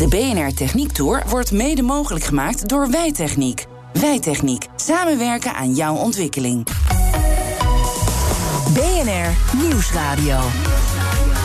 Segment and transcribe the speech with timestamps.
[0.00, 3.66] De BNR Techniek Tour wordt mede mogelijk gemaakt door Wijtechniek.
[3.92, 4.66] Wijtechniek.
[4.76, 6.66] Samenwerken aan jouw ontwikkeling.
[8.72, 10.38] BNR Nieuwsradio.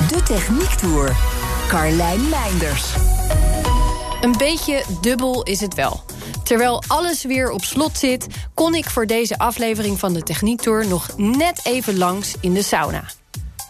[0.07, 1.15] De Techniek Tour.
[1.67, 2.93] Carlijn Meinders.
[4.21, 6.03] Een beetje dubbel is het wel.
[6.43, 10.87] Terwijl alles weer op slot zit, kon ik voor deze aflevering van de Techniek Tour
[10.87, 13.03] nog net even langs in de sauna.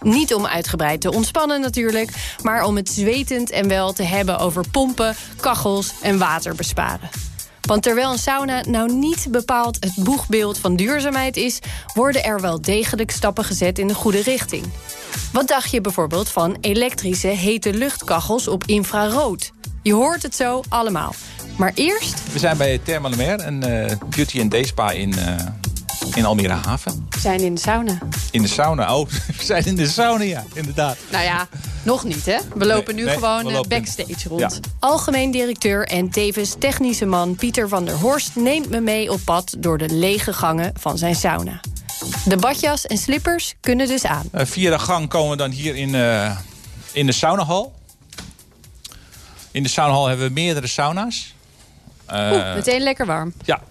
[0.05, 2.09] Niet om uitgebreid te ontspannen natuurlijk,
[2.41, 7.09] maar om het zwetend en wel te hebben over pompen, kachels en water besparen.
[7.61, 11.59] Want terwijl een sauna nou niet bepaald het boegbeeld van duurzaamheid is,
[11.93, 14.65] worden er wel degelijk stappen gezet in de goede richting.
[15.31, 19.51] Wat dacht je bijvoorbeeld van elektrische hete luchtkachels op infrarood?
[19.81, 21.13] Je hoort het zo allemaal.
[21.57, 22.33] Maar eerst...
[22.33, 25.35] We zijn bij Thermal Mer, een uh, beauty and day spa in, uh,
[26.13, 27.07] in Almere Haven.
[27.09, 27.97] We zijn in de sauna.
[28.31, 30.97] In de sauna, oh, we zijn in de sauna, ja, inderdaad.
[31.11, 31.47] Nou ja,
[31.83, 32.37] nog niet, hè?
[32.55, 34.39] We lopen Nee, nu nee, gewoon eh, lopen- backstage rond.
[34.41, 34.49] Ja.
[34.79, 38.35] Algemeen directeur en tevens technische man Pieter van der Horst...
[38.35, 41.59] neemt me mee op pad door de lege gangen van zijn sauna.
[42.25, 44.27] De badjas en slippers kunnen dus aan.
[44.31, 46.37] Eh, via de gang komen we dan hier in, eh,
[46.91, 47.73] in de saunahal.
[49.51, 51.34] In de saunahal hebben we meerdere sauna's.
[52.05, 53.33] Eh, Oeh, meteen lekker warm.
[53.43, 53.61] ja,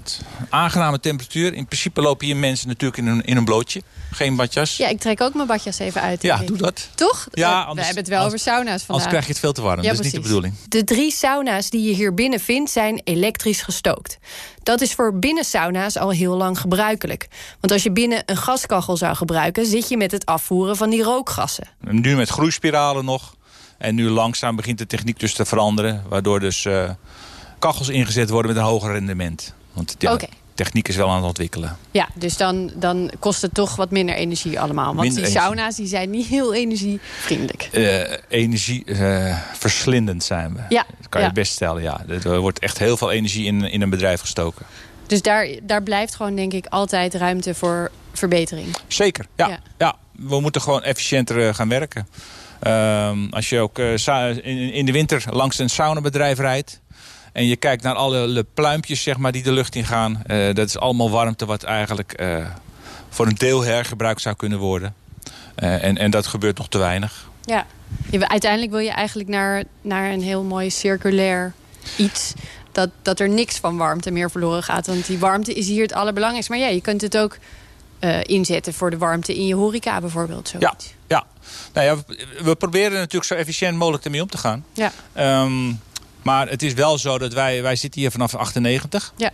[0.48, 1.54] aangename temperatuur.
[1.54, 3.82] In principe lopen hier mensen natuurlijk in een, in een blootje.
[4.10, 4.76] Geen badjas.
[4.76, 6.22] Ja, ik trek ook mijn badjas even uit.
[6.22, 6.46] Ja, ik.
[6.46, 6.88] doe dat.
[6.94, 7.26] Toch?
[7.32, 8.88] Ja, Eh, we anders- hebben het wel anders- over sauna's vandaag.
[8.88, 9.82] Anders krijg je het veel te warm.
[9.82, 10.54] Ja, dat is niet de bedoeling.
[10.68, 14.18] De drie sauna's die je hier binnen vindt zijn elektrisch gestookt.
[14.62, 17.28] Dat is voor binnensauna's al heel lang gebruikelijk.
[17.60, 19.66] Want als je binnen een gaskachel zou gebruiken...
[19.66, 21.68] zit je met het afvoeren van die rookgassen.
[21.80, 23.34] Nu met groeispiralen nog.
[23.78, 26.02] En nu langzaam begint de techniek dus te veranderen.
[26.08, 26.90] Waardoor dus eh,
[27.58, 29.54] kachels ingezet worden met een hoger rendement.
[29.72, 30.16] Want ja,
[30.54, 31.76] techniek is wel aan het ontwikkelen.
[31.90, 34.84] Ja, dus dan, dan kost het toch wat minder energie allemaal.
[34.84, 35.48] Want Minder die energie.
[35.48, 37.68] sauna's die zijn niet heel energievriendelijk.
[37.72, 40.60] Eh, energie eh, verslindend zijn we.
[40.68, 41.32] Ja, Dat kan je ja.
[41.32, 42.04] best stellen, ja.
[42.08, 44.66] Er wordt echt heel veel energie in, in een bedrijf gestoken.
[45.06, 48.76] Dus daar, daar blijft gewoon denk ik altijd ruimte voor verbetering.
[48.86, 49.48] Zeker, ja.
[49.48, 49.58] Ja.
[49.78, 49.96] ja.
[50.12, 52.08] we moeten gewoon efficiënter eh, gaan werken.
[52.60, 56.80] Ehm, als je ook in, in de winter langs een saunabedrijf rijdt...
[57.34, 60.22] en je kijkt naar alle le- pluimpjes zeg maar, die de lucht in gaan...
[60.26, 62.46] eh, dat is allemaal warmte wat eigenlijk eh,
[63.08, 64.94] voor een deel hergebruikt zou kunnen worden.
[65.54, 67.28] Eh, en, en dat gebeurt nog te weinig.
[67.42, 67.66] Ja.
[68.10, 71.52] Je, uiteindelijk wil je eigenlijk naar, naar een heel mooi circulair
[71.96, 72.32] iets.
[72.72, 74.86] Dat, dat er niks van warmte meer verloren gaat.
[74.86, 76.52] Want die warmte is hier het allerbelangrijkste.
[76.52, 77.38] Maar ja, je kunt het ook
[78.22, 80.50] inzetten voor de warmte in je horeca bijvoorbeeld.
[80.50, 80.94] Ja, Zoiets.
[81.06, 81.24] ja.
[81.72, 84.64] Nou ja, we, we proberen natuurlijk zo efficiënt mogelijk ermee om te gaan.
[84.72, 84.92] Ja.
[85.12, 85.72] Ehm,
[86.24, 89.12] maar het is wel zo dat wij, wij zitten hier vanaf 98.
[89.16, 89.30] Ja.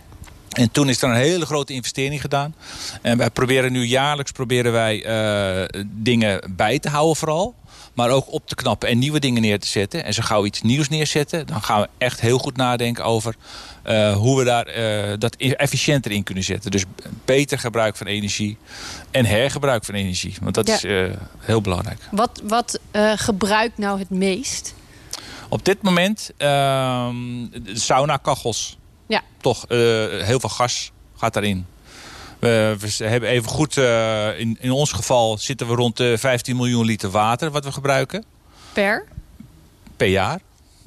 [0.51, 2.55] En toen is er een hele grote investering gedaan.
[3.01, 7.55] En wij proberen nu jaarlijks proberen wij, eh, dingen bij te houden vooral.
[7.93, 10.03] Maar ook op te knappen en nieuwe dingen neer te zetten.
[10.03, 11.47] En zo gauw iets nieuws neerzetten.
[11.47, 13.35] Dan gaan we echt heel goed nadenken over
[13.83, 16.71] eh, hoe we daar, eh, dat i- efficiënter in kunnen zetten.
[16.71, 16.83] Dus
[17.25, 18.57] beter gebruik van energie.
[19.11, 20.35] En hergebruik van energie.
[20.41, 20.73] Want dat Ja.
[20.73, 21.99] is heel belangrijk.
[22.11, 22.79] Wat, wat
[23.15, 24.73] gebruikt nou het meest?
[25.51, 27.15] Op dit moment ehm
[27.73, 28.77] sauna-kachels.
[29.07, 29.21] Ja.
[29.41, 29.77] Toch, eh,
[30.21, 31.65] heel veel gas gaat daarin.
[32.39, 36.55] We, we hebben even goed, eh, in, in ons geval zitten we rond de 15
[36.55, 38.23] miljoen liter water wat we gebruiken
[38.73, 39.05] Per?
[39.97, 40.39] per jaar.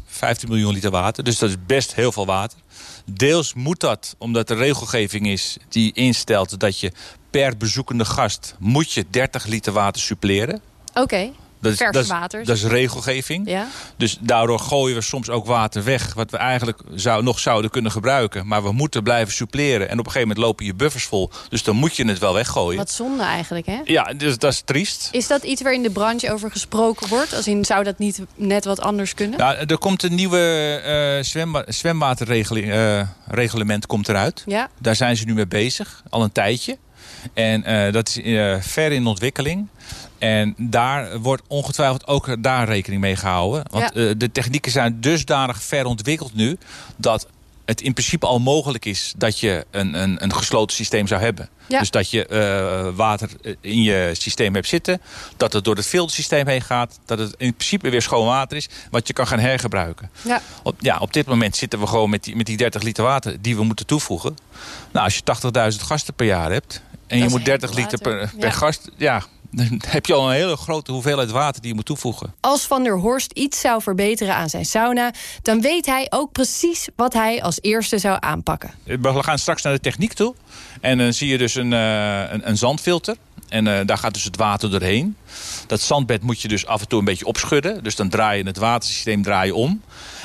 [0.06, 2.58] 15 miljoen liter water, dus dat is best heel veel water.
[3.04, 6.92] Deels moet dat omdat er regelgeving is die instelt dat je
[7.31, 10.60] per bezoekende gast moet je 30 liter water suppleren.
[10.94, 11.31] Oké.
[11.64, 12.44] Dat is, dat is- water.
[12.44, 13.48] Dat is regelgeving.
[13.50, 13.66] Ja.
[13.97, 16.14] Dus daardoor gooien we soms ook water weg...
[16.14, 18.46] wat we eigenlijk zou, nog zouden kunnen gebruiken.
[18.46, 19.88] Maar we moeten blijven suppleren.
[19.88, 21.31] En op een gegeven moment lopen je buffers vol.
[21.49, 22.78] Dus dan moet je het wel weggooien.
[22.78, 23.81] Wat zonde eigenlijk, hè?
[23.84, 25.08] Ja, dus dat is triest.
[25.12, 27.34] Is dat iets waar in de branche over gesproken wordt?
[27.34, 29.38] Als in, zou dat niet net wat anders kunnen?
[29.38, 34.43] Nou, er komt een nieuwe eh zwemba zwemwaterreglement komt eruit.
[34.46, 34.69] Ja.
[34.81, 36.78] Daar zijn ze nu mee bezig, al een tijdje.
[37.34, 39.69] En eh, dat is eh, ver in ontwikkeling.
[40.25, 43.62] En daar wordt ongetwijfeld ook daar rekening mee gehouden.
[43.71, 44.00] Want Ja.
[44.09, 46.56] eh, de technieken zijn dusdanig ver ontwikkeld nu...
[46.97, 47.26] dat
[47.65, 51.49] het in principe al mogelijk is dat je een, een, een gesloten systeem zou hebben.
[51.69, 51.79] Ja.
[51.79, 53.31] Dus dat je uh, water
[53.61, 55.00] in je systeem hebt zitten.
[55.37, 56.99] Dat het door het filtersysteem heen gaat.
[57.06, 58.69] Dat het in principe weer schoon water is.
[58.91, 60.11] Wat je kan gaan hergebruiken.
[60.23, 60.41] Ja.
[60.62, 63.37] Op, ja, op dit moment zitten we gewoon met die, met die 30 liter water
[63.43, 64.37] die we moeten toevoegen.
[64.93, 66.82] Nou, als je 80.000 gasten per jaar hebt.
[67.06, 68.55] En Dat je moet 30 heel liter per, per Ja.
[68.55, 68.91] gast.
[68.97, 69.23] Ja,
[69.56, 72.34] dan heb je al een hele grote hoeveelheid water die je moet toevoegen.
[72.40, 75.12] Als Van der Horst iets zou verbeteren aan zijn sauna...
[75.42, 78.70] dan weet hij ook precies wat hij als eerste zou aanpakken.
[78.84, 80.34] We gaan straks naar de techniek toe.
[80.80, 83.16] En dan zie je dus een, eh, een, een zandfilter.
[83.48, 85.16] En eh, daar gaat dus het water doorheen.
[85.66, 87.84] Dat zandbed moet je dus af en toe een beetje opschudden.
[87.84, 89.82] Dus dan draai je het watersysteem draai je om.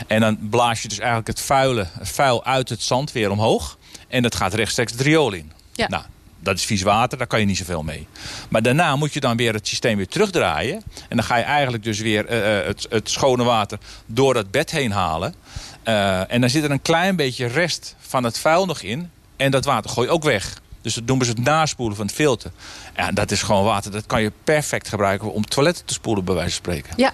[0.07, 3.77] En dan blaas je dus eigenlijk het, vuile, het vuil uit het zand weer omhoog.
[4.07, 5.51] En dat gaat rechtstreeks het riool in.
[5.73, 5.87] Ja.
[5.87, 6.03] Nou,
[6.39, 8.07] dat is vies water, daar kan je niet zoveel mee.
[8.49, 10.83] Maar daarna moet je dan weer het systeem weer terugdraaien.
[11.09, 14.51] En dan ga je eigenlijk dus weer eh, eh, het, het schone water door dat
[14.51, 15.35] bed heen halen.
[15.83, 19.11] Eh, en dan zit er een klein beetje rest van het vuil nog in.
[19.37, 20.61] En dat water gooi je ook weg.
[20.81, 22.51] Dus dat noemen ze het naspoelen van het filter.
[22.95, 23.91] Ja, dat is gewoon water.
[23.91, 26.93] Dat kan je perfect gebruiken om toiletten te spoelen, bij wijze van spreken.
[26.97, 27.13] Ja,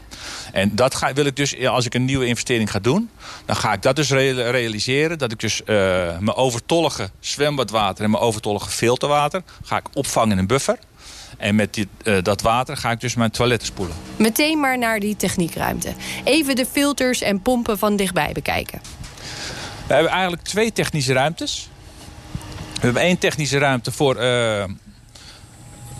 [0.51, 3.09] En dat ga, wil ik dus, als ik een nieuwe investering ga doen...
[3.45, 5.17] dan ga ik dat dus rea- realiseren.
[5.17, 5.75] Dat ik dus eh,
[6.19, 9.43] mijn overtollige zwembadwater en mijn overtollige filterwater...
[9.63, 10.79] ga ik opvangen in een buffer.
[11.37, 13.95] En met dit, eh, dat water ga ik dus mijn toiletten spoelen.
[14.15, 15.93] meteen maar naar die techniekruimte.
[16.23, 18.81] Even de filters en pompen van dichtbij bekijken.
[19.87, 21.69] We hebben eigenlijk twee technische ruimtes.
[22.85, 24.15] We hebben één technische ruimte voor...
[24.15, 24.63] eh,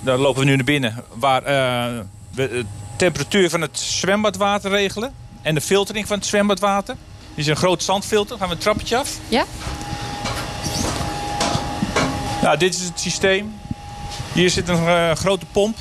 [0.02, 1.04] daar lopen we nu naar binnen.
[1.14, 2.00] Waar eh,
[2.32, 2.66] we de
[2.96, 5.14] temperatuur van het zwembadwater regelen.
[5.42, 6.96] En de filtering van het zwembadwater.
[7.30, 8.38] Dit is een groot zandfilter.
[8.38, 9.20] Gaan we een trappetje af.
[9.28, 9.46] Ja?
[12.42, 13.56] Nou, dit is het systeem.
[14.34, 15.78] Hier zit een eh, grote pomp.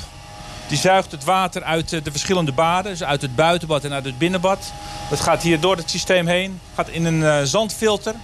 [0.67, 2.91] Die zuigt het water uit de verschillende baden.
[2.91, 4.71] Dus uit het buitenbad en uit het binnenbad.
[5.09, 6.59] Dat gaat hier door het systeem heen.
[6.75, 8.15] Gaat in een zandfilter.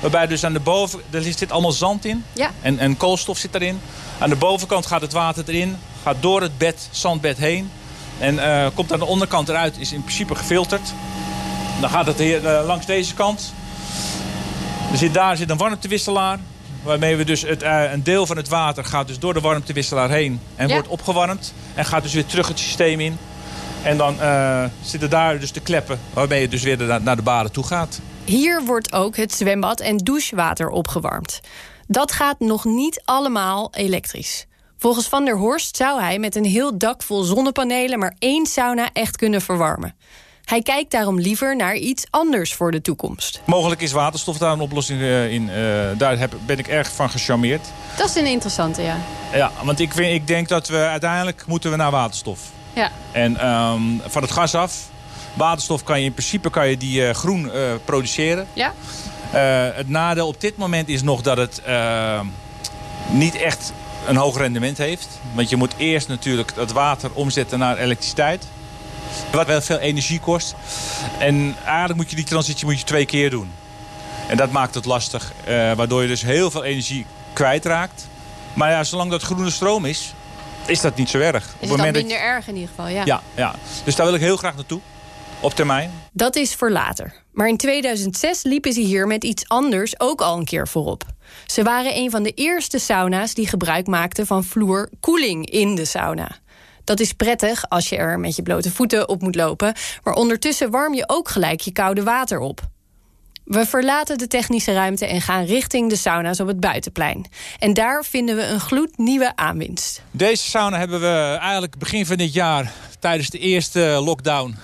[0.00, 1.00] Waarbij dus aan de boven...
[1.10, 2.24] Er zit allemaal zand in.
[2.32, 2.50] Ja.
[2.60, 3.80] En, en koolstof zit erin.
[4.18, 5.76] Aan de bovenkant gaat het water erin.
[6.02, 7.70] Gaat door het bed, zandbed heen.
[8.18, 9.78] En eh, komt aan de onderkant eruit.
[9.78, 10.92] Is in principe gefilterd.
[11.80, 13.52] Dan gaat het hier eh, langs deze kant.
[14.92, 16.38] Er zit, daar zit een warmtewisselaar.
[16.82, 20.10] Waarmee we dus het, eh, een deel van het water gaat dus door de warmtewisselaar
[20.10, 20.40] heen.
[20.56, 20.74] En Ja.
[20.74, 21.52] wordt opgewarmd.
[21.74, 23.18] En gaat dus weer terug het systeem in.
[23.82, 26.00] En dan eh, zitten daar dus de kleppen.
[26.12, 28.00] Waarmee het dus weer naar, naar de baden toe gaat.
[28.24, 31.40] Hier wordt ook het zwembad en douchewater opgewarmd.
[31.86, 34.46] Dat gaat nog niet allemaal elektrisch.
[34.78, 38.90] Volgens Van der Horst zou hij met een heel dak vol zonnepanelen maar één sauna
[38.92, 39.94] echt kunnen verwarmen.
[40.44, 43.40] Hij kijkt daarom liever naar iets anders voor de toekomst.
[43.46, 45.48] Mogelijk is waterstof daar een oplossing eh, in.
[45.48, 45.54] Eh,
[45.96, 47.66] daar heb, ben ik erg van gecharmeerd.
[47.96, 48.96] Dat is een interessante, ja.
[49.32, 52.50] Ja, want ik, vind, ik denk dat we uiteindelijk moeten we naar waterstof.
[52.72, 54.90] Ja, En ehm, van het gas af.
[55.34, 58.46] Waterstof kan je in principe kan je die eh, groen eh, produceren.
[58.52, 58.72] ja?
[59.32, 62.20] Eh, het nadeel op dit moment is nog dat het eh,
[63.10, 63.72] niet echt
[64.06, 65.08] een hoog rendement heeft.
[65.32, 68.44] Want je moet eerst natuurlijk het water omzetten naar elektriciteit.
[69.32, 70.54] Wat wel veel energie kost.
[71.18, 73.50] En eigenlijk moet je die transitie moet je twee keer doen.
[74.28, 75.32] En dat maakt het lastig.
[75.76, 78.08] waardoor je dus heel veel energie kwijtraakt.
[78.54, 80.14] Maar ja, zolang dat groene stroom is,
[80.66, 81.36] is dat niet zo erg.
[81.36, 83.02] Op Is het dan moment dat minder erg in ieder geval, ja.
[83.04, 83.54] ja, ja.
[83.84, 84.80] Dus daar wil ik heel graag naartoe.
[85.40, 85.90] Op termijn.
[86.12, 87.14] Dat is voor later.
[87.32, 91.04] Maar in 2006 liepen ze hier met iets anders ook al een keer voorop.
[91.46, 96.36] Ze waren een van de eerste sauna's die gebruik maakten van vloerkoeling in de sauna.
[96.84, 100.70] Dat is prettig als je er met je blote voeten op moet lopen, maar ondertussen
[100.70, 102.60] warm je ook gelijk je koude water op.
[103.44, 107.26] We verlaten de technische ruimte en gaan richting de sauna's op het buitenplein.
[107.58, 110.02] En daar vinden we een gloednieuwe aanwinst.
[110.10, 114.56] Deze sauna hebben we eigenlijk begin van dit jaar, tijdens de eerste lockdown,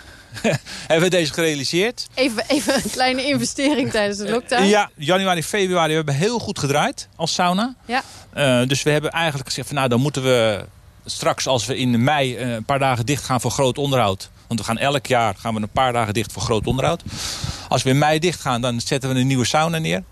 [0.88, 2.06] hebben we deze gerealiseerd.
[2.14, 4.64] Even, even een kleine investering tijdens de lockdown.
[4.64, 7.74] Ja, januari, februari hebben we heel goed gedraaid als sauna.
[7.86, 8.02] Ja.
[8.32, 10.64] Eh, dus we hebben eigenlijk gezegd van nou dan moeten we
[11.04, 14.30] straks als we in mei eh, een paar dagen dicht gaan voor groot onderhoud.
[14.46, 17.02] Want we gaan elk jaar gaan we een paar dagen dicht voor groot onderhoud.
[17.68, 20.02] Als we in mei dicht gaan, dan zetten we een nieuwe sauna neer.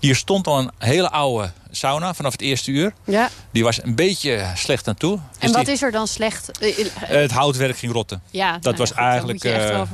[0.00, 2.92] Hier stond al een hele oude sauna vanaf het eerste uur.
[3.04, 3.28] ja.
[3.52, 5.14] Die was een beetje slecht aan toe.
[5.16, 6.58] En Dus wat die- is er dan slecht?
[6.58, 8.22] Eh, eh, Eh, het houtwerk ging rotten.
[8.30, 9.42] Ja, Dat nou was goed, dan eigenlijk.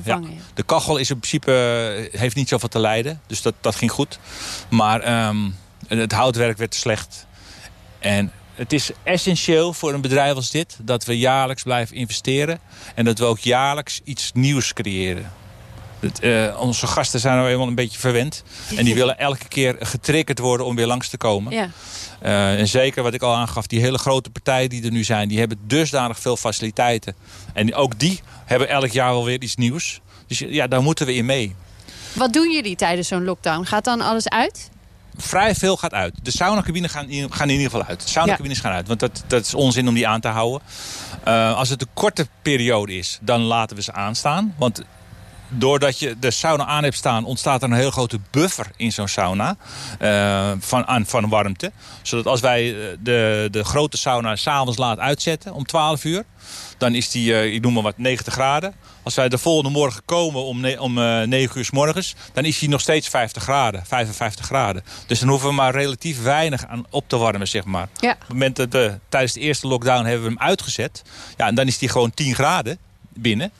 [0.05, 0.21] ja.
[0.55, 3.21] De kachel is in principe heeft niet zoveel te lijden.
[3.27, 4.19] Dus dat, dat ging goed.
[4.69, 5.37] Maar ehm,
[5.89, 7.27] het houtwerk werd slecht.
[7.99, 12.61] En het is essentieel voor een bedrijf als dit dat we jaarlijks blijven investeren.
[12.95, 15.33] En dat we ook jaarlijks iets nieuws creëren.
[16.21, 18.43] Eh, onze gasten zijn nou eenmaal een beetje verwend.
[18.77, 21.53] En die willen elke keer getriggerd worden om weer langs te komen.
[21.53, 21.71] Ja.
[22.21, 25.29] Eh, en zeker wat ik al aangaf, die hele grote partijen die er nu zijn...
[25.29, 27.15] die hebben dusdanig veel faciliteiten.
[27.53, 30.01] En ook die hebben elk jaar wel weer iets nieuws.
[30.27, 31.55] Dus ja, daar moeten we in mee.
[32.13, 33.65] Wat doen jullie tijdens zo'n lockdown?
[33.65, 34.71] Gaat dan alles uit?
[35.17, 36.15] vrij veel gaat uit.
[36.23, 38.03] De saunacabines gaan, in, gaan in ieder geval uit.
[38.03, 38.63] De saunacabines ja.
[38.63, 40.61] gaan uit, want dat, dat is onzin om die aan te houden.
[41.29, 44.55] Uh, als het een korte periode is, dan laten we ze aanstaan.
[44.59, 44.83] Want
[45.59, 47.25] doordat je de sauna aan hebt staan...
[47.25, 49.57] ontstaat er een heel grote buffer in zo'n sauna
[50.03, 51.73] uh, van, aan, van warmte.
[52.03, 52.63] Zodat als wij
[53.01, 56.25] de, de grote sauna s'avonds laat uitzetten om 12 uur...
[56.79, 58.75] dan is die, uh, ik noem maar wat, 90 graden.
[59.03, 62.15] Als wij de volgende morgen komen om, ne om uh, 9 uur s morgens...
[62.33, 64.85] dan is die nog steeds 50 graden, 55 graden.
[65.07, 67.89] Dus dan hoeven we maar relatief weinig aan op te warmen, zeg maar.
[68.01, 68.13] Ja.
[68.13, 71.03] Op het moment dat we tijdens de eerste lockdown hebben we hem uitgezet...
[71.37, 72.79] Ja, en dan is die gewoon 10 graden
[73.15, 73.53] binnen...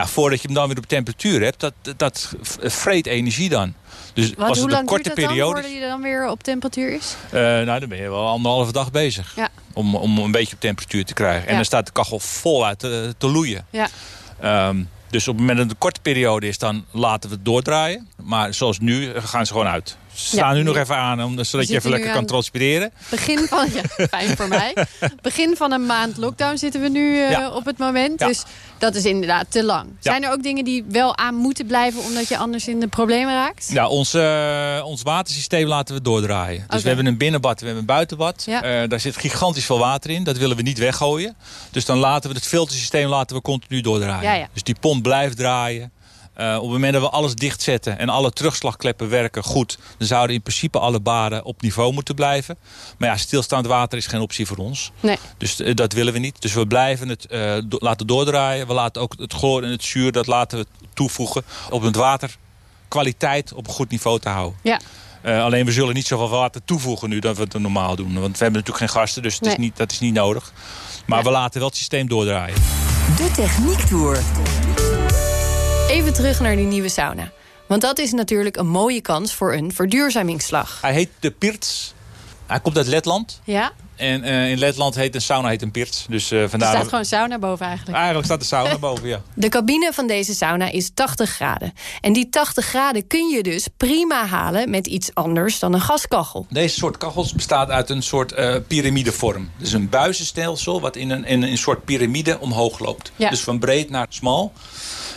[0.00, 3.74] Ja, voordat je hem dan weer op temperatuur hebt, dat, dat vreet energie dan.
[4.14, 6.28] Dus Want als hoe het een korte duurt het dan periode voordat je dan weer
[6.28, 7.14] op temperatuur is?
[7.26, 9.32] uh, nou, dan ben je wel anderhalve dag bezig.
[9.36, 9.48] Ja.
[9.72, 11.42] Om, om een beetje op temperatuur te krijgen.
[11.44, 11.54] En Ja.
[11.56, 13.66] dan staat de kachel voluit te, te loeien.
[13.70, 13.88] Ja.
[14.40, 17.44] Ehm, dus op het moment dat het een korte periode is, dan laten we het
[17.44, 18.08] doordraaien.
[18.22, 19.96] Maar zoals nu eh, gaan ze gewoon uit.
[20.26, 22.92] Staan nu nog even aan, om, zodat je even lekker kan transpireren.
[23.10, 24.74] Begin van, ja, fijn voor mij.
[25.22, 28.18] Begin van een maand lockdown zitten we nu eh, op het moment.
[28.18, 28.44] Dus
[28.78, 29.86] dat is inderdaad te lang.
[29.98, 32.02] Zijn er ook dingen die wel aan moeten blijven...
[32.02, 33.68] omdat je anders in de problemen raakt?
[33.72, 36.64] Ja, ons, eh, ons watersysteem laten we doordraaien.
[36.68, 38.44] Dus we hebben een binnenbad, we hebben een buitenbad.
[38.46, 40.24] Eh, daar zit gigantisch veel water in.
[40.24, 41.36] Dat willen we niet weggooien.
[41.70, 44.48] Dus dan laten we het filtersysteem laten we continu doordraaien.
[44.52, 45.92] Dus die pomp blijft draaien.
[46.34, 49.78] Eh, op het moment dat we alles dichtzetten en alle terugslagkleppen werken goed...
[49.98, 52.56] dan zouden in principe alle baden op niveau moeten blijven.
[52.98, 54.90] Maar ja, stilstaand water is geen optie voor ons.
[55.00, 55.16] Nee.
[55.38, 56.42] Dus eh, dat willen we niet.
[56.42, 58.66] Dus we blijven het eh, do- laten doordraaien.
[58.66, 61.42] We laten ook het chloor en het zuur dat laten we toevoegen...
[61.70, 62.36] om het water
[62.88, 64.58] kwaliteit op een goed niveau te houden.
[64.62, 64.80] Ja.
[65.22, 68.12] Eh, alleen we zullen niet zoveel water toevoegen nu dan we het normaal doen.
[68.20, 70.52] Want we hebben natuurlijk geen gasten, dus het is niet, dat is niet nodig.
[71.06, 71.24] Maar Ja.
[71.24, 72.54] we laten wel het systeem doordraaien.
[73.16, 74.22] De Techniek Tour.
[75.90, 77.30] Even terug naar die nieuwe sauna.
[77.68, 80.78] Want dat is natuurlijk een mooie kans voor een verduurzamingsslag.
[80.80, 81.94] Hij heet de Pirts.
[82.46, 83.40] Hij komt uit Letland.
[83.44, 83.72] Ja?
[83.96, 86.06] En eh, in Letland heet een sauna heet een Pirts.
[86.08, 86.68] Dus Er vandaar...
[86.68, 87.96] staat dat- gewoon sauna boven eigenlijk.
[87.96, 89.20] Eigenlijk staat de sauna boven, ja.
[89.34, 91.72] De cabine van deze sauna is 80 graden.
[92.00, 96.46] En die 80 graden kun je dus prima halen met iets anders dan een gaskachel.
[96.50, 99.50] Deze soort kachels bestaat uit een soort eh, piramidevorm.
[99.56, 103.12] Dus een buizenstelsel wat in een, in een soort piramide omhoog loopt.
[103.16, 103.30] Ja.
[103.30, 104.52] Dus van breed naar smal.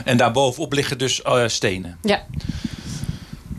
[0.06, 1.98] En daarbovenop liggen dus eh, stenen.
[2.02, 2.26] Ja.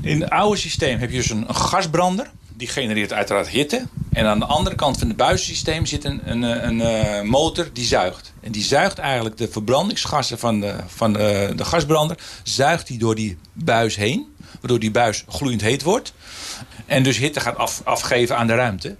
[0.01, 2.31] In het oude systeem heb je dus een, een gasbrander.
[2.57, 3.87] Die genereert uiteraard hitte.
[4.13, 7.85] En aan de andere kant van het buizensysteem zit een, een, een, eh, motor die
[7.85, 8.33] zuigt.
[8.41, 12.17] En die zuigt eigenlijk de verbrandingsgassen van de, van de, de gasbrander...
[12.43, 14.27] zuigt die door die buis heen.
[14.61, 16.13] Waardoor die buis gloeiend heet wordt.
[16.87, 18.97] En dus hitte gaat af, afgeven aan de ruimte.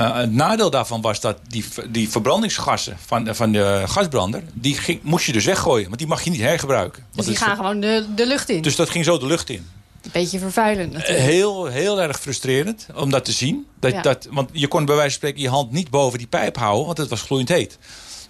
[0.00, 4.42] Eh, het nadeel daarvan was dat die, die verbrandingsgassen van, de- van de gasbrander...
[4.52, 5.86] die ging, moest je dus weggooien.
[5.86, 7.06] Want die mag je niet hergebruiken.
[7.14, 8.62] Dus die gaan gewoon de, de lucht in.
[8.62, 9.66] dus dat ging zo de lucht in.
[10.12, 11.18] Beetje vervuilend natuurlijk.
[11.24, 13.66] Heel, heel erg frustrerend om dat te zien.
[13.80, 14.02] Dat, Ja.
[14.02, 16.86] dat, want je kon bij wijze van spreken je hand niet boven die pijp houden,
[16.86, 17.78] want het was gloeiend heet.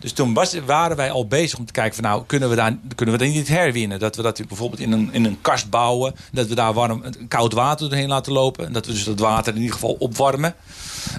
[0.03, 2.77] Dus toen was, waren wij al bezig om te kijken van nou, kunnen we daar,
[2.95, 3.99] kunnen we dat niet herwinnen?
[3.99, 6.15] Dat we dat bijvoorbeeld in een, in een kast bouwen.
[6.33, 8.67] Dat we daar warm, koud water doorheen laten lopen.
[8.67, 10.55] En dat we dus dat water in ieder geval opwarmen.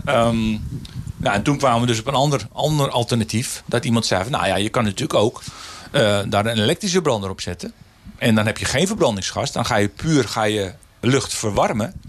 [0.06, 0.50] Ehm,
[1.18, 3.64] nou, en toen kwamen we dus op een ander, ander alternatief.
[3.66, 5.42] Dat iemand zei van nou ja, je kan natuurlijk ook
[5.92, 7.74] eh, daar een elektrische brander op zetten.
[8.18, 9.52] En dan heb je geen verbrandingsgas.
[9.52, 12.02] Dan ga je puur ga je lucht verwarmen.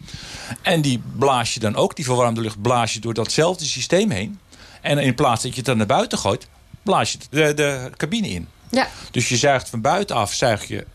[0.63, 4.39] En die blaas je dan ook, die verwarmde lucht, blaas je door datzelfde systeem heen.
[4.81, 6.47] En in plaats dat je het dan naar buiten gooit,
[6.85, 8.49] blaas je de, de cabine in.
[8.71, 8.89] Ja.
[9.11, 10.87] Dus je zuigt van buitenaf zuig je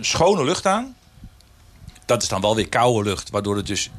[0.00, 0.96] schone lucht aan.
[2.06, 3.90] Dat is dan wel weer koude lucht, waardoor het dus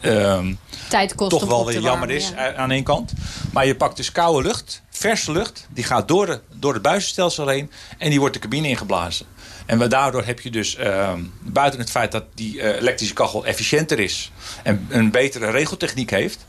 [0.00, 0.54] ehm,
[0.88, 2.48] Tijd kost toch wel weer jammer warmen, is ja.
[2.48, 3.12] eh, aan één kant.
[3.52, 7.48] Maar je pakt dus koude lucht, verse lucht, die gaat door, de, door het buizenstelsel
[7.48, 9.26] heen en die wordt de cabine ingeblazen.
[9.66, 13.98] En daardoor heb je dus, ehm, buiten het feit dat die eh, elektrische kachel efficiënter
[13.98, 14.30] is
[14.62, 16.46] en een betere regeltechniek heeft,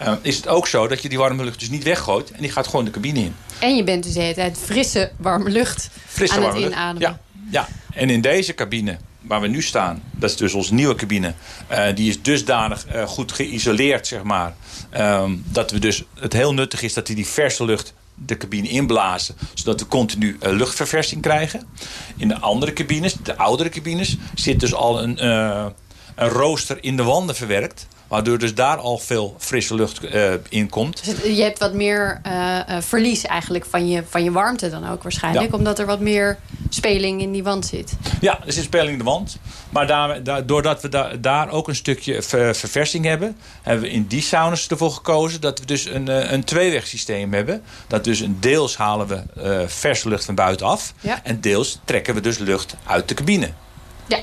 [0.00, 2.50] eh, is het ook zo dat je die warme lucht dus niet weggooit en die
[2.50, 3.34] gaat gewoon de cabine in.
[3.58, 7.00] En je bent dus de hele tijd frisse, warme lucht Frisse aan warme inademen.
[7.00, 10.94] Ja, ja, en in deze cabine waar we nu staan, dat is dus onze nieuwe
[10.94, 11.34] cabine,
[11.66, 14.54] eh, die is dusdanig eh, goed geïsoleerd, zeg maar,
[14.90, 18.68] ehm, dat we dus het heel nuttig is dat we die verse lucht de cabine
[18.68, 21.66] inblazen, zodat we continu luchtverversing krijgen.
[22.16, 27.02] In de andere cabines, de oudere cabines, zit dus al een, een rooster in de
[27.02, 27.86] wanden verwerkt.
[28.10, 31.04] Waardoor dus daar al veel frisse lucht eh, in komt.
[31.04, 34.88] Dus je hebt wat meer eh, eh, verlies eigenlijk van je, van je warmte dan
[34.90, 35.50] ook waarschijnlijk.
[35.50, 35.56] Ja.
[35.56, 36.38] Omdat er wat meer
[36.68, 37.92] speling in die wand zit.
[38.20, 39.38] Ja, er zit speling in de wand.
[39.70, 43.36] Maar daar, daar- doordat we da- daar ook een stukje ver- verversing hebben...
[43.62, 47.62] hebben we in die saunas ervoor gekozen dat we dus een, een tweewegsysteem hebben.
[47.86, 50.92] Dat dus een deels halen we eh verse lucht van buitenaf.
[51.00, 51.20] Ja.
[51.22, 53.50] En deels trekken we dus lucht uit de cabine.
[54.06, 54.18] Ja.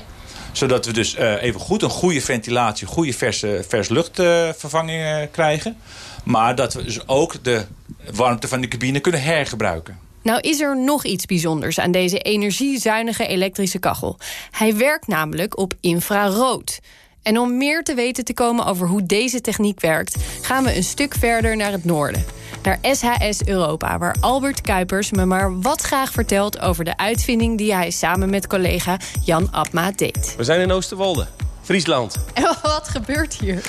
[0.52, 5.76] Zodat we dus even goed een goede ventilatie, goede verse, vers luchtvervanging krijgen.
[6.24, 7.64] Maar dat we dus ook de
[8.12, 9.98] warmte van de cabine kunnen hergebruiken.
[10.22, 14.18] Nou is er nog iets bijzonders aan deze energiezuinige elektrische kachel.
[14.50, 16.80] Hij werkt namelijk op infrarood.
[17.22, 20.16] En om meer te weten te komen over hoe deze techniek werkt...
[20.42, 22.24] gaan we een stuk verder naar het noorden.
[22.62, 26.60] Naar SHS Europa, waar Albert Kuipers me maar wat graag vertelt...
[26.60, 30.34] over de uitvinding die hij samen met collega Jan Abma deed.
[30.36, 31.26] We zijn in Oosterwolde,
[31.62, 32.16] Friesland.
[32.34, 33.62] En wat gebeurt hier?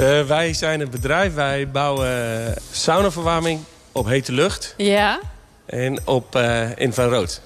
[0.00, 3.60] Uh, wij zijn een bedrijf, wij bouwen saunaverwarming
[3.92, 4.74] op hete lucht.
[4.76, 5.20] Ja.
[5.66, 7.40] En op uh, infrarood.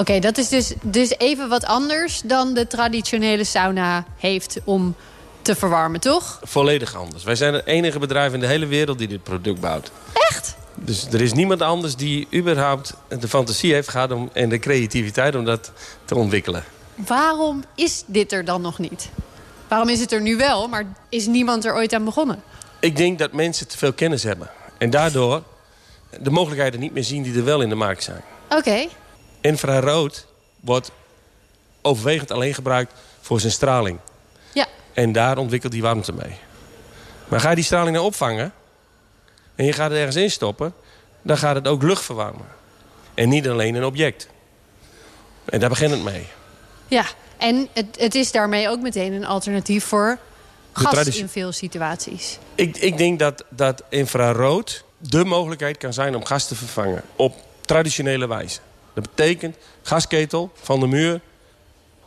[0.00, 4.94] Oké, dat is dus, dus even wat anders dan de traditionele sauna heeft om
[5.42, 6.40] te verwarmen, toch?
[6.42, 7.24] Volledig anders.
[7.24, 9.90] Wij zijn het enige bedrijf in de hele wereld die dit product bouwt.
[10.28, 10.56] Echt?
[10.74, 15.34] Dus er is niemand anders die überhaupt de fantasie heeft gehad om, en de creativiteit
[15.34, 15.72] om dat
[16.04, 16.64] te ontwikkelen.
[16.94, 19.08] Waarom is dit er dan nog niet?
[19.68, 22.42] Waarom is het er nu wel, maar is niemand er ooit aan begonnen?
[22.78, 24.50] Ik denk dat mensen te veel kennis hebben.
[24.78, 25.42] En daardoor
[26.20, 28.22] de mogelijkheden niet meer zien die er wel in de markt zijn.
[28.48, 28.86] Oké.
[29.40, 30.26] Infrarood
[30.60, 30.90] wordt
[31.82, 33.98] overwegend alleen gebruikt voor zijn straling.
[34.52, 34.66] Ja.
[34.92, 36.38] En daar ontwikkelt die warmte mee.
[37.28, 38.52] Maar ga je die straling nou opvangen...
[39.54, 40.74] en je gaat het ergens instoppen...
[41.22, 42.46] dan gaat het ook lucht verwarmen.
[43.14, 44.28] En niet alleen een object.
[45.44, 46.26] En daar begint het mee.
[46.88, 47.04] Ja,
[47.36, 50.18] en het, het is daarmee ook meteen een alternatief voor
[50.72, 52.38] gas in veel situaties.
[52.54, 57.02] Ik, ik denk dat, dat infrarood de mogelijkheid kan zijn om gas te vervangen.
[57.16, 58.60] Op traditionele wijze.
[58.94, 61.20] Dat betekent gasketel van de muur,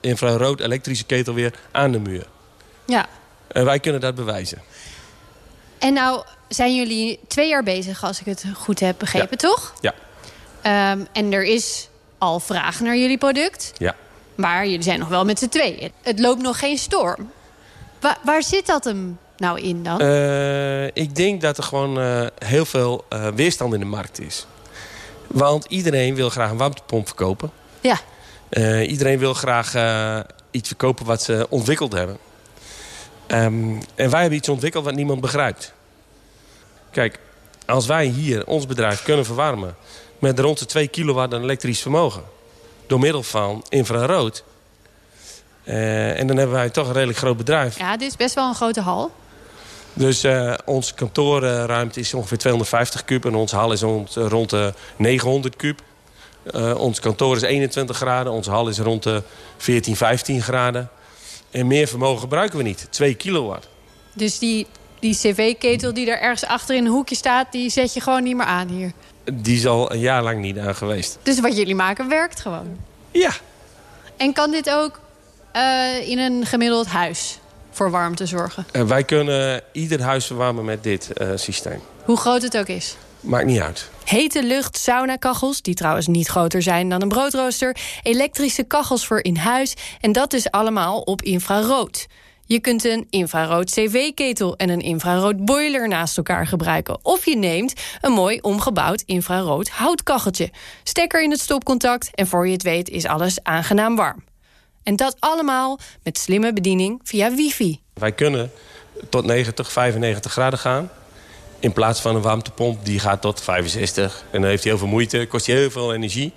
[0.01, 2.25] infrarood elektrische ketel weer aan de muur.
[2.85, 3.05] Ja.
[3.47, 4.61] En wij kunnen dat bewijzen.
[5.77, 9.73] En nou zijn jullie twee jaar bezig, als ik het goed heb begrepen, toch?
[9.81, 9.93] Ja.
[10.91, 13.71] Um, en er is al vraag naar jullie product.
[13.77, 13.95] Ja.
[14.35, 15.91] Maar jullie zijn nog wel met z'n tweeën.
[16.01, 17.31] Het loopt nog geen storm.
[18.23, 20.01] waar zit dat hem nou in dan?
[20.01, 24.45] Uh, ik denk dat er gewoon uh, heel veel uh, weerstand in de markt is.
[25.33, 27.51] Want iedereen wil graag een warmtepomp verkopen.
[27.81, 27.97] Ja.
[28.81, 29.75] iedereen wil graag
[30.51, 32.17] iets verkopen wat ze ontwikkeld hebben.
[33.27, 35.73] Um, en wij hebben iets ontwikkeld wat niemand begrijpt.
[36.91, 37.19] Kijk,
[37.65, 39.75] als wij hier ons bedrijf kunnen verwarmen...
[40.19, 42.23] met rond de 2 kilowatt aan elektrisch vermogen...
[42.87, 44.43] door middel van infrarood...
[45.63, 47.77] en dan hebben wij toch een redelijk groot bedrijf.
[47.77, 49.11] Ja, dit is best wel een grote hal.
[49.93, 54.73] Dus uh, onze kantoorruimte is ongeveer 250 kub en onze hal is rond, rond de
[54.95, 55.81] 900 kub.
[56.55, 59.23] Uh, ons kantoor is 21 graden, onze hal is rond de
[59.57, 60.89] 14, 15 graden.
[61.51, 63.67] En meer vermogen gebruiken we niet, 2 kilowatt.
[64.13, 64.67] Dus die,
[64.99, 67.51] die cv-ketel die daar ergens achter in een hoekje staat...
[67.51, 68.91] die zet je gewoon niet meer aan hier?
[69.33, 71.17] Die is al een jaar lang niet aan geweest.
[71.23, 72.77] Dus wat jullie maken werkt gewoon?
[73.11, 73.31] Ja.
[74.17, 74.99] En kan dit ook
[75.55, 77.39] uh, in een gemiddeld huis?
[77.73, 78.65] Voor warmte zorgen?
[78.71, 81.81] Uh, wij kunnen ieder huis verwarmen met dit uh, systeem.
[82.03, 82.97] Hoe groot het ook is?
[83.19, 83.89] Maakt niet uit.
[84.03, 87.77] Hete lucht, saunakachels, die trouwens niet groter zijn dan een broodrooster...
[88.01, 92.07] elektrische kachels voor in huis en dat is allemaal op infrarood.
[92.45, 96.97] Je kunt een infrarood cv-ketel en een infrarood boiler naast elkaar gebruiken.
[97.01, 100.51] Of je neemt een mooi omgebouwd infrarood houtkacheltje.
[100.83, 104.23] Stekker in het stopcontact en voor je het weet is alles aangenaam warm.
[104.83, 107.79] En dat allemaal met slimme bediening via wifi.
[107.93, 108.51] Wij kunnen
[109.09, 110.89] tot 90, 95 graden gaan.
[111.59, 114.23] In plaats van een warmtepomp die gaat tot 65.
[114.31, 116.33] En dan heeft hij heel veel moeite, kost hij heel veel energie.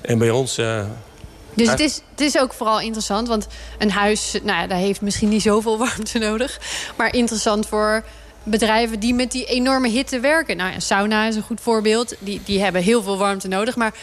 [0.00, 0.58] En bij ons...
[0.58, 0.84] Uh,
[1.54, 3.46] dus het is, het is ook vooral interessant, want
[3.78, 4.32] een huis...
[4.42, 6.60] Nou ja, daar heeft misschien niet zoveel warmte nodig.
[6.96, 8.04] Maar interessant voor
[8.42, 10.56] bedrijven die met die enorme hitte werken.
[10.56, 12.14] Nou ja, sauna is een goed voorbeeld.
[12.18, 13.76] Die, die hebben heel veel warmte nodig.
[13.76, 13.94] Maar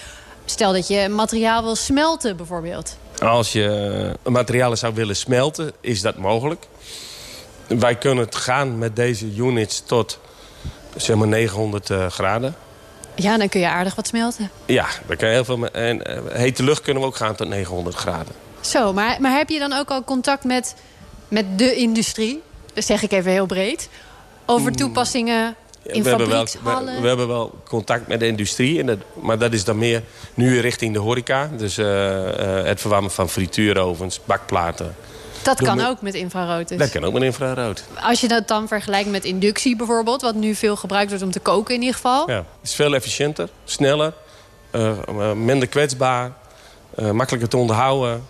[0.46, 2.98] stel dat je materiaal wil smelten bijvoorbeeld.
[3.22, 6.66] Als je materialen zou willen smelten, is dat mogelijk.
[7.68, 10.20] Wij kunnen het gaan met deze units tot
[10.96, 12.56] zeg maar 900 uh, graden.
[13.16, 14.52] Ja, dan kun je aardig wat smelten.
[14.66, 15.68] Ja, dan kan je heel veel.
[15.68, 18.34] En uh, hete lucht kunnen we ook gaan tot 900 graden.
[18.62, 20.76] Zo, maar, maar heb je dan ook al contact met,
[21.28, 22.42] met de industrie?
[22.74, 23.90] Dat zeg ik even heel breed.
[24.46, 25.56] Over toepassingen
[25.92, 28.80] in we, hebben wel, we, we, hebben wel contact met de industrie.
[28.80, 31.50] En dat, maar dat is dan meer nu richting de horeca.
[31.58, 34.96] Dus uh, uh, het verwarmen van frituurovens, bakplaten.
[35.44, 36.78] Dat kan ook met infrarood dus.
[36.78, 37.84] Dat kan ook met infrarood.
[38.02, 40.22] Als je dat dan vergelijkt met inductie bijvoorbeeld...
[40.22, 42.30] wat nu veel gebruikt wordt om te koken in ieder geval.
[42.30, 44.14] Ja, het is veel efficiënter, sneller,
[44.72, 46.32] uh, minder kwetsbaar...
[47.12, 48.24] makkelijker te onderhouden.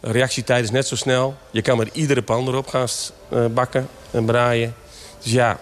[0.00, 1.36] reactietijd is net zo snel.
[1.50, 2.88] Je kan met iedere pan erop gaan
[3.54, 4.74] bakken en braaien.
[5.22, 5.58] Dus ja,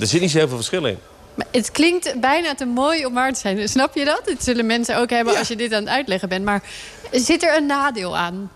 [0.00, 0.98] er zit niet zo heel veel verschil in.
[1.34, 3.68] Maar het klinkt bijna te mooi om waar te zijn.
[3.68, 4.22] Snap je dat?
[4.24, 6.44] Dat zullen mensen ook hebben als je dit aan het uitleggen bent.
[6.44, 6.62] Maar
[7.10, 8.50] zit er een nadeel aan?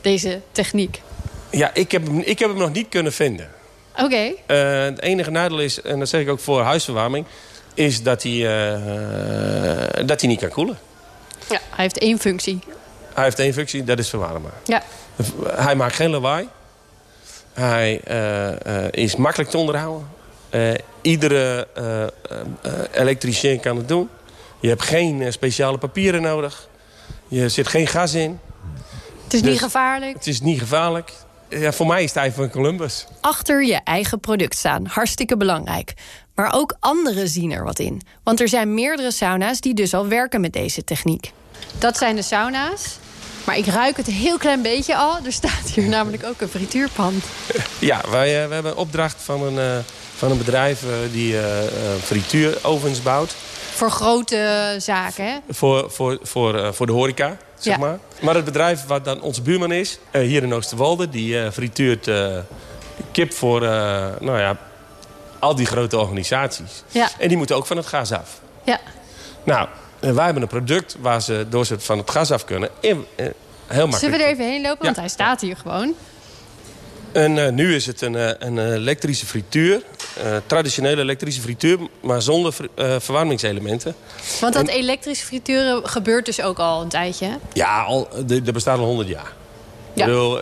[0.00, 1.02] deze techniek?
[1.50, 3.48] Ja, ik heb, hem, ik heb hem nog niet kunnen vinden.
[3.96, 4.32] Oké.
[4.46, 7.26] Uh, het enige nadeel is, en dat zeg ik ook voor huisverwarming...
[7.74, 10.78] is dat hij, uh, dat hij niet kan koelen.
[11.48, 12.58] Ja, hij heeft één functie.
[13.14, 14.50] Hij heeft één functie, dat is verwarmen.
[14.64, 14.82] Ja.
[15.46, 16.48] Hij maakt geen lawaai.
[17.52, 18.00] Hij
[18.90, 20.08] is makkelijk te onderhouden.
[21.00, 21.68] Iedere
[22.92, 24.08] elektricien kan het doen.
[24.60, 26.68] Je hebt geen speciale papieren nodig.
[27.28, 28.40] Je zit geen gas in.
[29.24, 30.14] Het is niet dus gevaarlijk?
[30.14, 31.12] Het is niet gevaarlijk.
[31.48, 33.06] Ja, voor mij is het van Columbus.
[33.20, 35.94] Achter je eigen product staan, hartstikke belangrijk.
[36.34, 38.02] Maar ook anderen zien er wat in.
[38.22, 41.32] Want er zijn meerdere sauna's die dus al werken met deze techniek.
[41.78, 42.98] Dat zijn de sauna's.
[43.48, 45.18] Maar ik ruik het een heel klein beetje al.
[45.24, 47.20] Er staat hier namelijk ook een frituurpan.
[47.78, 49.84] Ja, wij uh, we hebben een opdracht van een, uh,
[50.16, 51.36] van een bedrijf uh, die
[52.02, 53.34] frituurovens bouwt.
[53.74, 55.38] Voor grote zaken, hè?
[55.50, 57.80] Voor, voor, voor, voor de horeca zeg ja.
[57.80, 57.98] maar.
[58.20, 61.08] Maar het bedrijf wat dan onze buurman is, hier in Oosterwolde...
[61.08, 62.10] die frituurt
[63.12, 63.60] kip voor
[64.20, 64.56] nou ja,
[65.38, 66.82] al die grote organisaties.
[66.88, 67.08] Ja.
[67.18, 68.40] En die moeten ook van het gas af.
[68.64, 68.80] Ja.
[69.44, 69.68] Nou,
[70.00, 72.68] wij hebben een product waar ze door ze van het gas af kunnen.
[72.80, 73.94] In, heel makkelijk.
[73.94, 74.84] Zullen we er even heen lopen?
[74.84, 75.94] Want hij staat hier gewoon.
[77.12, 79.82] En uh, nu is het een, een elektrische frituur.
[80.24, 83.94] Uh, traditionele elektrische frituur, maar zonder uh, verwarmingselementen.
[84.40, 84.74] Want dat en...
[84.74, 87.38] elektrische frituren gebeurt dus ook al een tijdje?
[87.52, 89.32] Ja, al, dat bestaat al 100 jaar.
[89.92, 90.04] Ja.
[90.04, 90.38] Bedoel,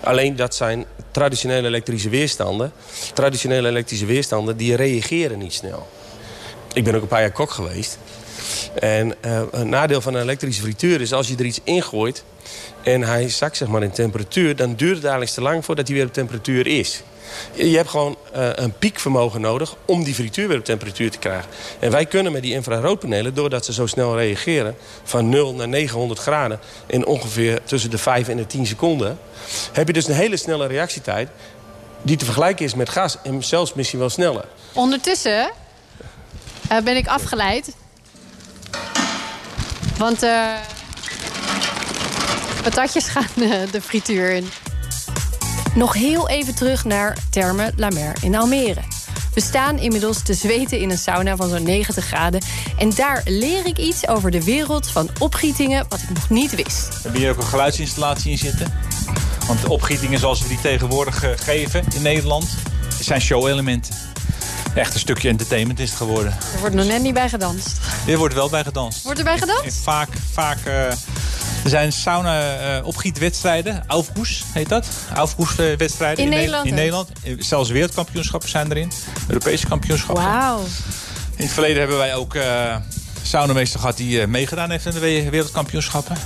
[0.00, 2.72] alleen dat zijn traditionele elektrische weerstanden.
[3.14, 5.88] Traditionele elektrische weerstanden, die reageren niet snel.
[6.78, 7.98] Ik ben ook een paar jaar kok geweest.
[8.74, 9.14] En
[9.50, 12.24] een nadeel van een elektrische frituur is als je er iets ingooit
[12.82, 14.56] en hij zakt zeg maar in temperatuur...
[14.56, 17.02] dan duurt het eigenlijk te lang voordat hij weer op temperatuur is.
[17.52, 21.50] Je hebt gewoon uh, een piekvermogen nodig om die frituur weer op temperatuur te krijgen.
[21.78, 24.76] En wij kunnen met die infraroodpanelen, doordat ze zo snel reageren...
[25.04, 29.18] van 0 naar 900 graden in ongeveer tussen de 5 en de 10 seconden...
[29.72, 31.28] heb je dus een hele snelle reactietijd
[32.02, 33.16] die te vergelijken is met gas.
[33.22, 34.44] En zelfs misschien wel sneller.
[34.72, 35.50] Ondertussen
[36.72, 37.74] uh, ben ik afgeleid.
[39.96, 40.22] Want...
[40.22, 40.52] Uh
[42.70, 44.48] patatjes gaan eh, de frituur in.
[45.74, 48.80] Nog heel even terug naar Terme La Mer in Almere.
[49.34, 52.40] We staan inmiddels te zweten in een sauna van zo'n 90 graden.
[52.78, 56.88] En daar leer ik iets over de wereld van opgietingen wat ik nog niet wist.
[56.88, 58.72] We hebben hier ook een geluidsinstallatie in zitten.
[59.46, 62.48] Want de opgietingen zoals we die tegenwoordig eh, geven in Nederland...
[63.00, 63.94] zijn show-elementen.
[64.74, 66.32] Echt een stukje entertainment is het geworden.
[66.54, 67.78] Er wordt nog net niet bij gedanst.
[68.06, 69.02] Er wordt wel bij gedanst.
[69.02, 69.82] Wordt er bij gedanst?
[69.82, 70.84] Vaak, vaak uh,
[71.64, 73.74] er zijn sauna-opgietwedstrijden.
[73.74, 74.86] Uh, Aufgoes heet dat.
[75.14, 76.66] Aufgoes-wedstrijden in, in, Nederland.
[76.66, 77.08] In Nederland.
[77.38, 78.92] Zelfs wereldkampioenschappen zijn erin.
[79.28, 80.24] Europese kampioenschappen.
[80.24, 80.60] Wauw.
[81.36, 82.76] In het verleden hebben wij ook uh,
[83.22, 86.16] saunameester gehad die uh, meegedaan heeft in de wereldkampioenschappen.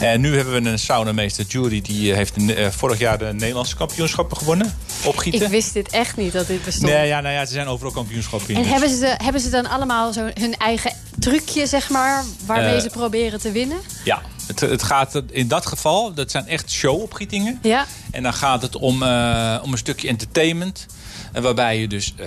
[0.00, 2.34] En nu hebben we een saunameester, Jury, die heeft
[2.70, 4.74] vorig jaar de Nederlandse kampioenschappen gewonnen.
[5.04, 5.42] Opgieten.
[5.42, 6.92] Ik wist dit echt niet dat dit bestond.
[6.92, 8.56] Nee, ja, nou ja, ze zijn overal kampioenschappen in.
[8.56, 12.80] En hebben, ze, hebben ze dan allemaal zo hun eigen trucje, zeg maar, waarmee uh,
[12.80, 13.78] ze proberen te winnen?
[14.04, 17.58] Ja, het, het, gaat in dat geval, dat zijn echt show-opgietingen.
[17.62, 17.86] Ja.
[18.10, 20.86] En dan gaat het om, uh, om een stukje entertainment.
[21.32, 22.26] Waarbij je dus uh,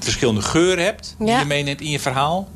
[0.00, 1.38] verschillende geuren hebt die ja.
[1.38, 2.48] je meeneemt in je verhaal.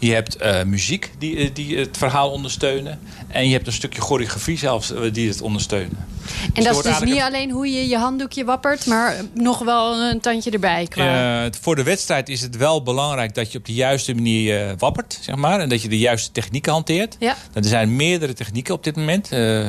[0.00, 2.98] Je hebt uh, muziek die, die het verhaal ondersteunen.
[3.28, 5.96] En je hebt een stukje choreografie zelfs die het ondersteunen.
[6.44, 7.22] En dus dat is dus niet een...
[7.22, 8.86] alleen hoe je je handdoekje wappert...
[8.86, 10.86] maar nog wel een tandje erbij.
[10.88, 11.44] Qua...
[11.44, 14.72] Uh, voor de wedstrijd is het wel belangrijk dat je op de juiste manier uh,
[14.78, 15.18] wappert.
[15.20, 17.16] Zeg maar, en dat je de juiste technieken hanteert.
[17.18, 17.36] Ja.
[17.52, 19.32] Er zijn meerdere technieken op dit moment.
[19.32, 19.68] Uh,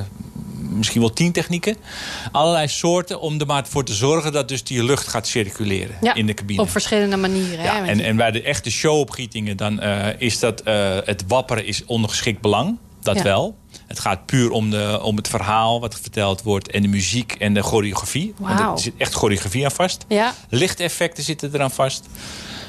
[0.72, 1.78] misschien wel tien technieken.
[2.32, 4.32] Allerlei soorten om er maar voor te zorgen...
[4.32, 6.62] dat dus die lucht gaat circuleren ja, in de cabine.
[6.62, 7.64] Op verschillende manieren.
[7.64, 9.58] Ja, hè, en, en bij de echte showopgietingen...
[9.58, 12.78] dan uh, is dat uh, het wapperen is ondergeschikt belang.
[13.02, 13.24] Dat ja.
[13.24, 13.58] wel.
[13.88, 16.72] Het gaat puur om, de, om het verhaal wat verteld wordt...
[16.72, 18.34] en de muziek en de choreografie.
[18.38, 18.48] Wow.
[18.48, 20.06] Want er zit echt choreografie aan vast.
[20.08, 20.34] Ja.
[20.50, 22.06] Lichteffecten zitten eraan vast.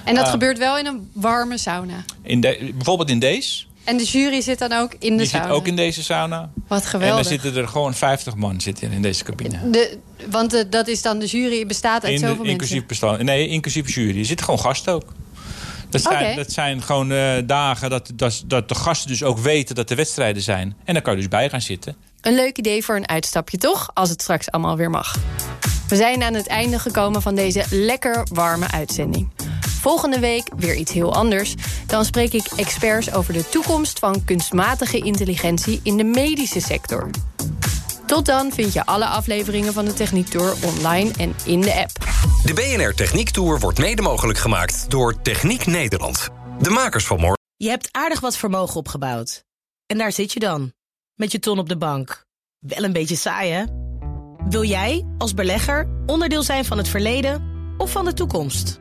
[0.04, 2.04] En dat uh, gebeurt wel in een warme sauna?
[2.22, 3.64] In de, bijvoorbeeld in deze...
[3.84, 5.44] En de jury zit dan ook in de Die sauna?
[5.44, 6.50] zit ook in deze sauna.
[6.68, 7.16] Wat geweldig.
[7.16, 9.70] En dan zitten er gewoon 50 man zitten in deze cabine.
[9.70, 9.98] De,
[10.30, 12.86] want de, dat is dan de jury bestaat uit in, zoveel inclusief mensen?
[12.86, 14.18] Bestaan, nee, inclusief jury.
[14.18, 15.12] Er zitten gewoon gasten ook.
[15.88, 16.34] Dat zijn, okay.
[16.34, 19.96] dat zijn gewoon uh, dagen dat, dat, dat de gasten dus ook weten dat er
[19.96, 20.76] wedstrijden zijn.
[20.84, 21.96] En dan kan je dus bij gaan zitten.
[22.20, 23.90] Een leuk idee voor een uitstapje toch?
[23.94, 25.16] Als het straks allemaal weer mag.
[25.88, 29.28] We zijn aan het einde gekomen van deze lekker warme uitzending.
[29.82, 31.54] Volgende week weer iets heel anders.
[31.86, 37.10] Dan spreek ik experts over de toekomst van kunstmatige intelligentie in de medische sector.
[38.06, 41.90] Tot dan vind je alle afleveringen van de Techniek Tour online en in de app.
[42.44, 46.28] De BNR Techniek Tour wordt mede mogelijk gemaakt door Techniek Nederland.
[46.60, 47.38] De makers van morgen.
[47.56, 49.44] Je hebt aardig wat vermogen opgebouwd.
[49.86, 50.72] En daar zit je dan,
[51.14, 52.24] met je ton op de bank.
[52.58, 53.64] Wel een beetje saai, hè?
[54.48, 58.80] Wil jij, als belegger, onderdeel zijn van het verleden of van de toekomst?